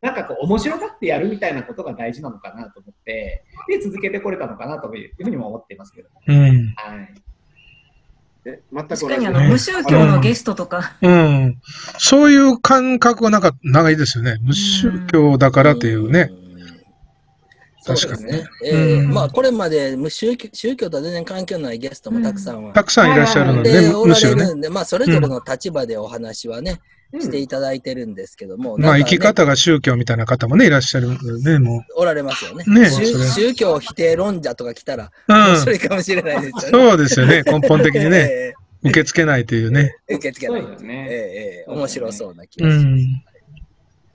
[0.00, 6.36] なんかこう面白がってやるみたいなことが大事なのかなと思ってで続けてこれたのかなというふうにも思っていますけど、うん。
[6.36, 7.14] はい、
[8.46, 11.58] え全く確かにあの、ね無宗教のゲストとか、うん。
[11.98, 14.38] そういう感覚はなんか長いですよね。
[14.40, 16.30] 無宗教だからっていうね。
[16.40, 16.46] うん
[17.94, 18.44] そうですね。
[18.64, 22.72] えうんえまあ、これまで無宗教宗教とは全然関係のないゲストもたくさんは。
[22.72, 24.68] たくさんいらっしゃるのでね、むしろね。
[24.68, 32.64] まあ、それぞれの立場でお話はね、うんしていただいてるんですけども、まあ、生き方が宗教みたいな方もね、いらっしゃるのでね、もおられますよね。
[32.66, 35.34] ね宗教否定論者とか来たら、う。
[35.34, 35.44] うん。
[35.52, 36.88] 面白いかもしれないですよね。
[36.88, 39.96] そうですよね、 根本的にね、え受け付けないというね。
[40.08, 40.62] え受け付けない。
[40.62, 42.86] そうですねええええ面白そうな気うがします。
[42.86, 43.22] ん。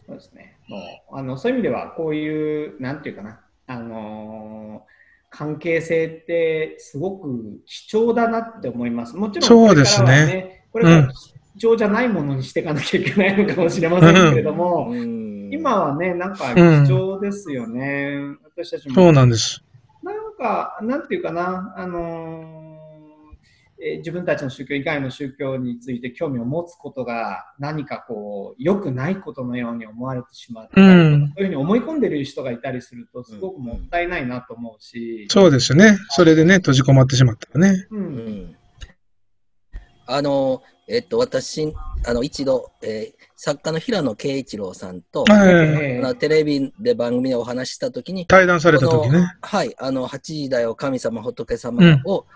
[0.08, 0.58] そうですね。
[0.68, 0.78] も
[1.12, 4.92] うあのそういう意味では、こういう、なんていうかな、あのー
[5.32, 9.16] 関係性ってすごく貴重だなって思います。
[9.16, 18.18] もちろん、そうですねこれからはね、これから貴重じゃないものにしていかなきゃいけないのかもしれませんけれども、うん今はね、なんかうん貴重ですよね。
[18.56, 18.96] 私たちも。
[18.96, 19.62] そうなんです。
[20.02, 22.82] なんか、なんていうかな、あのー
[23.84, 35.98] えー自分たちの宗教以外の宗教について興味を持つことが何かこう良くないことのように思われてしまったりとか、うんそういうふうに思い込んでる人がいたりするとすごくもったいないなと思うし、そうですよね。
[36.10, 37.88] それでね、閉じこまってしまったらね。
[37.90, 38.56] ううんん
[40.06, 40.62] あの、
[40.92, 41.74] えっと、私、
[42.06, 46.18] あの、一度、えー作家の平野啓一郎さんと、はい。
[46.20, 49.34] テレビで番組でお話ししたときに、対談された時ね。
[49.42, 52.28] はい、あの、8時だよ、神様、仏様を、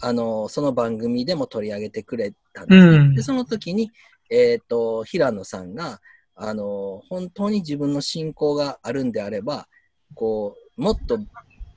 [0.00, 2.96] あの、その番組でも取り上げてくれたんですね。
[2.96, 3.90] うんで、その時に、
[4.30, 6.00] えっ、と、平野さんが、
[6.34, 9.68] あの、本当に自分の信仰があるんであれば、
[10.14, 11.18] こう、もっと、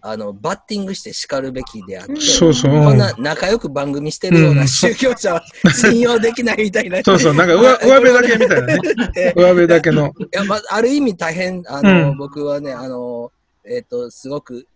[0.02, 2.72] あの、バッティングして叱るべきであって、そうそう。
[2.72, 7.04] こんな仲良く番組してるよううなん宗教者は信用できないみたいな。
[7.04, 7.34] そうそう。
[7.34, 8.80] なんか上、 上辺だけみたいなね。
[9.18, 10.14] え 上辺だけの。
[10.18, 13.32] いや、まあ、ある意味大変、あの、うん僕はね、あの、
[13.66, 14.68] えっ、と、すごく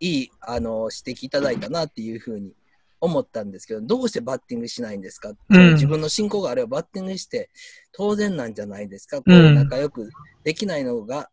[0.00, 2.52] いい、あの、指摘いただいたなっていうふうに
[3.00, 7.48] 思ったんですけど、どうしてバッティングしないんですか、うん自分の信仰があればバッティングして
[7.92, 9.18] 当然なんじゃないですか？
[9.18, 10.10] こううん仲良く
[10.44, 11.30] できないのが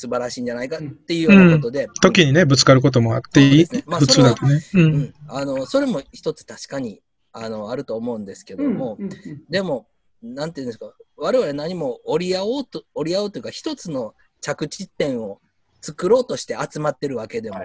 [0.00, 3.84] 素晴らしいんじゃないかっていうようなことで、時にね、ぶつかることもあっていい、ね。
[3.86, 4.62] まあ普通だとね。
[4.74, 4.80] う。
[4.80, 4.96] うん。
[5.02, 9.10] ん、あの、それも一つ確かに、あの、あると思うんですけども、うん
[9.50, 9.86] でも、
[10.22, 15.40] なんていうんですか、我々何も折り合おうと、折り合おうというか、一つの着地点を
[15.82, 17.58] 作ろうとして集まってるわけでも。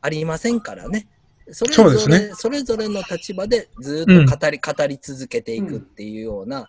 [0.00, 1.08] ありませんからね。
[1.52, 2.34] それそうぞれ、ですね。
[2.34, 6.68] それぞれの立場でずっと語り、語り続けていくっていうような、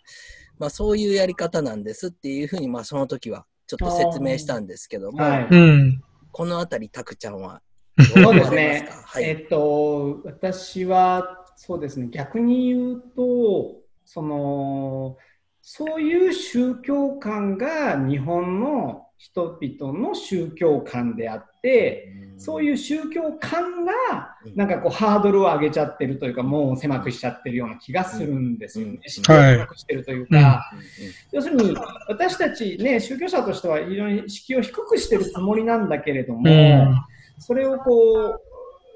[0.59, 6.01] まあそういうやり方なんですっていうふうに、まあその時はちょっと説明したんですけども、はいうん。
[6.31, 7.61] このあたり、たくちゃんは
[7.99, 9.01] そうど思われですねます。
[9.01, 9.23] かはい。
[9.23, 13.75] えっと、私は、そうですね、逆に言うと、
[14.05, 15.17] その、
[15.61, 23.91] そういう宗教観が日本の人々の宗教観であって、そういう宗教観が
[24.45, 24.55] うん。
[24.55, 28.93] なんかこうハードルを上げちゃってるというか、もう狭くしちゃってるような気がするんですようん。
[28.93, 29.01] ね。
[29.07, 30.79] 敷居をはい高くしてるというか、うん。
[31.31, 31.75] 要するに
[32.07, 36.95] 私たちね、宗教者としては非常に敷居を低くしてるつもりなんだけれども、うん。
[37.39, 38.41] それをこう、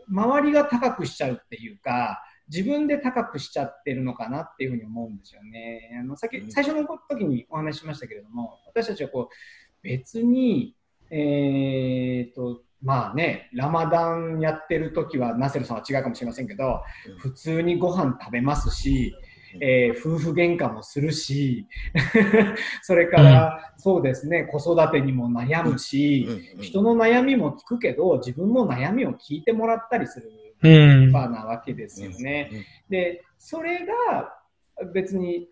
[0.08, 5.98] 周りが高くしちゃうっていうか、自分で高くしちゃってるのかなっていうふうに思うんですよね。
[6.02, 6.52] あのさっきうん。
[6.52, 9.36] 最初の時にお話ししましたけれども、私たちはこう
[9.84, 10.76] 別に、
[11.10, 17.18] えーと、まあね、ラマダンやってる時は、ナセルさんは違うかもしれませんけど、うん。
[17.20, 19.14] 普通にご飯食べますし、
[19.60, 21.68] えー夫婦喧嘩もするし、
[22.82, 26.62] それから、そうですね、子育てにも悩むし、うん。
[26.62, 30.32] 人の悩みも聞くけど、自分も悩みを聞いてもらったりする
[30.64, 31.12] うん。
[31.12, 32.50] 場なわけですよね。
[32.90, 34.34] で、それが
[34.94, 35.50] 別に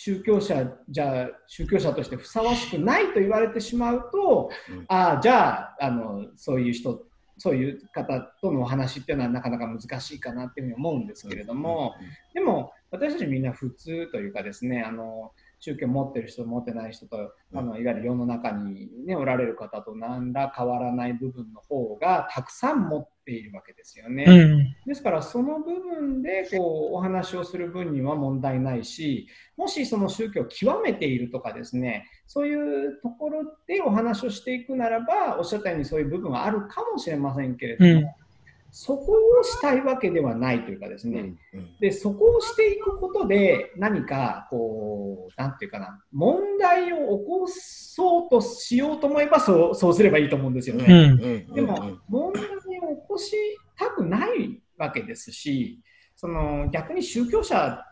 [0.00, 4.84] 宗教者じゃあ宗教者としてふさわしくないと言われてしまうと、うん。
[4.86, 7.04] ああじゃああのそういう人
[7.36, 11.94] そういう方とのお話っていうのはなかなか難しいかなっていうふうに思うんですけれども、
[12.32, 24.24] でも私たちみんな普通というかですねあの宗教を持ってる人持ってない人とあのいわゆる世の中に、ね、おられる方と何ら変わらない部分の方がたくさん持っているわけですよね。
[24.26, 24.74] うん。
[24.86, 38.27] ですからその部分でこうお話をする分には問題ないしもしその宗教を極めているとかですねそういうところでお話をしていくならばおっしゃったようにそういう部分はあるかもしれませんけれども、うん
[38.70, 41.20] そこをしたいわけではないというかですね、
[41.54, 50.84] うんでそこをしていくことで何かこうなんていうかな問題を起こそうとしようと思えばそうそうすればいいと思うんですよね。
[50.88, 51.22] うん。
[51.22, 53.36] うんでも、問題を起こし
[53.76, 55.80] たくないわけですし、
[56.16, 57.84] その逆に宗教者、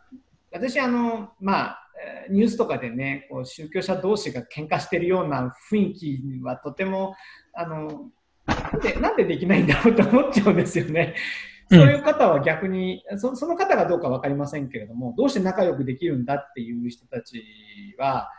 [0.53, 1.83] 私あの、まあ、
[2.27, 7.15] えーニュースとかでね、こう宗教者同士が喧嘩してるような雰囲気はとても、
[7.55, 8.11] あの
[8.73, 11.15] なんでなんでできないんだろうと思っちゃうんですよね。
[11.19, 17.43] うんそういう方は逆にそ、その方がどうか分かりませんけれども、どうして仲良くできるんだっていう人たち
[17.99, 18.31] は、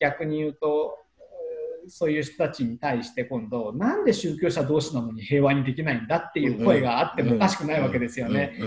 [0.00, 1.01] 逆に言うと、えー
[1.88, 8.58] そういう人たちに対して今度、なんで宗教者同士なのに平和にできないんだっていう声があってもおかしくないわけですよね。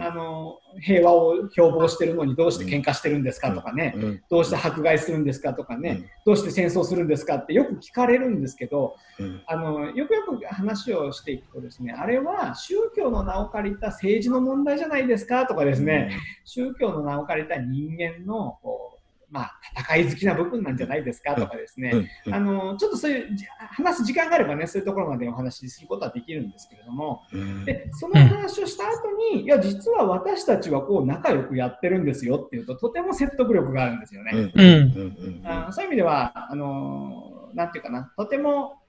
[0.00, 6.06] あの平和を標榜してるのにどうして喧嘩してるんですかとかね、うんどうして迫害するんですかとかね、うん。
[6.24, 9.42] どうして戦争するんですかってよく聞かれるんですけど、うん。
[9.46, 18.91] あのよくよく話をしていくとですね、あれは宗教の名を借りた政治の問題じゃないですかとかですね、宗教の名を借りた人間のこう、
[19.32, 22.08] まあ、戦い好きな部分なんじゃないですかとかですね、うん。
[22.26, 22.34] うん。
[22.34, 27.64] あのちょっとそういうじ話す時間があればね、そういうところまでお話しすることはできるんですけれども、うん。
[27.64, 34.32] でその話をした後に、いや、実は私たちはこう仲良くやってるんですよっていうと、とても説得力があるんですよね。
[34.34, 34.52] うん。
[34.54, 34.62] うん。
[34.62, 35.42] うん。
[35.46, 38.82] あそういう意味では、あのなんていうかな、とても、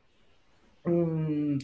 [0.84, 1.60] うーん、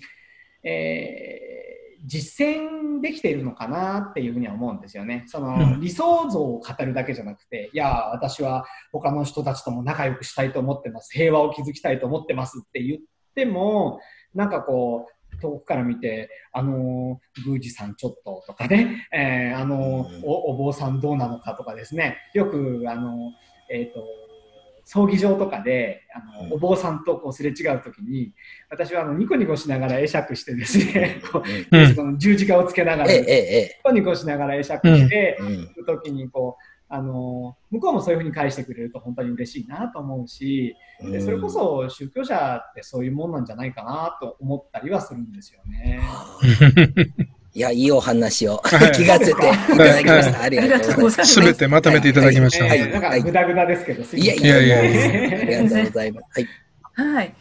[0.63, 1.68] えー
[2.05, 5.23] 実践できているのかなっていうふうには思うんですよね。
[5.27, 11.09] その、うん理想像を語るだけじゃなくて、いや、私は他の人たちとも仲良くしたいと思ってます。
[11.13, 12.99] 平和を築きたいと思ってますって言っ
[13.35, 13.99] ても、
[14.33, 24.03] なんかこう、遠くから見て、あのー、宮司さんちょっととかね、えーあのーうんお、お坊さんどうなのかとかですね、よく、あのー、えっ、と、
[24.91, 28.33] 葬儀場とかで、あの、うんお坊さんとこうすれ違うときに、
[28.71, 35.43] 私はあの、ニコニコしながら会釈してですね、 こう、うんその十字架をつけながら、ええ、ニええ、コニコしながら会釈して、ええ。
[35.43, 35.53] うん。
[35.61, 46.01] いくときに、こう、あの、向こうもそういうふうに返してくれると本当に嬉しいなと思うし、でそれこそ宗教者ってそういうもんなんじゃないかなと思ったりはするんですよね。
[47.53, 50.41] いや、いいお話をはい 聞かせていただきました。
[50.43, 51.33] ありありがとうございます。
[51.33, 51.33] す。
[51.33, 52.65] すべてまとめていただきました。
[52.65, 56.41] はいえーなんかグダグダですけど、すいやいませんやいやいありがとうございます。
[56.95, 57.13] はい。
[57.13, 57.33] はい。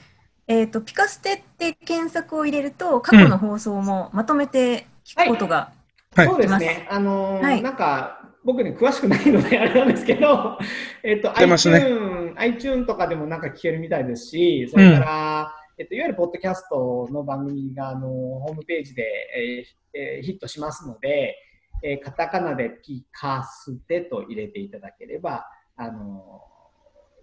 [0.48, 5.72] えっ、と、ピカステって検索を入れると、過去の放送もまとめて聞くことが、
[6.16, 6.86] はいそうですね。
[6.90, 10.59] あのーはいなんか、僕ね、詳しくないのであれなんですけど、
[11.04, 19.03] えっと、iTune、iTune とかでもなんか聞けるみたいですし、それから、えっと、いわゆるポッドキャストの番組が、あの、ホームページで、
[19.37, 21.37] えーえーヒットしますので、
[21.85, 26.43] えーカタカナでピカステと入れていただければ、あの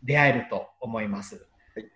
[0.03, 1.45] 出会えると思います。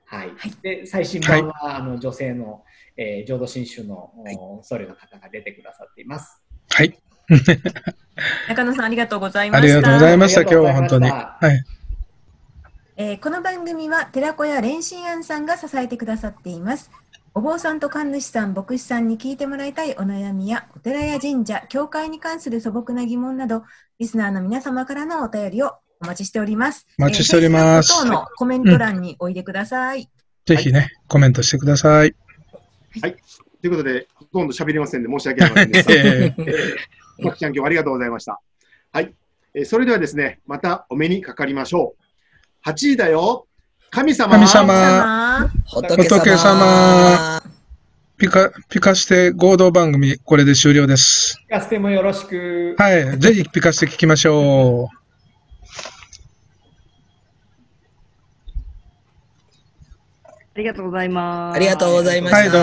[0.06, 0.28] はい。
[0.36, 2.64] はいで、最新版は、あの、女性の、
[2.98, 6.42] えー浄土真宗の、はいお僧侶の方が出てくださっています。
[6.72, 7.00] はい。
[8.50, 9.78] 中野さんありがとうございまあした。
[9.78, 10.42] りがとうございました。
[10.42, 11.50] ありがとうございました今日は本当に。
[11.50, 11.79] はい。
[13.02, 16.92] えーこの番組は寺子屋蓮心庵さんが支えてくださっています。
[17.34, 23.64] お坊さんと神主さん、牧師さんに聞いてもらいたいお悩みやお寺や神社、教会に関する素朴な疑問など、
[24.00, 26.88] リスナーの皆様からのお便りをお待ちしております。
[27.00, 30.10] お待ちしておりますえーのコメント欄においでください。
[30.46, 32.14] ぜひね、コメントしてください。
[33.02, 35.94] ということで、ほとんど喋りませんで申し訳ありませんでした。
[35.94, 36.36] え
[37.20, 38.42] マキちゃん、今日はありがとうございました。
[38.92, 39.16] はい。
[39.54, 41.99] えーそれではですね、またお目にかかりましょう。
[42.66, 43.48] 8時だよ。
[43.90, 44.32] 神様。
[44.34, 47.42] 神様様仏仏様様
[48.18, 51.42] ピカ、ピカして合同番組、これで終了です。
[51.50, 52.76] 聞かせてもよろしく。
[52.78, 53.18] はい。
[53.18, 55.00] ぜひピカして聞きましょう。
[60.54, 61.56] ありがとうございます。
[61.56, 62.38] ありがとうございました。
[62.40, 62.58] はいどうも